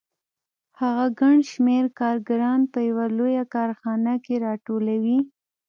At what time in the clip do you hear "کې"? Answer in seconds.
4.25-4.35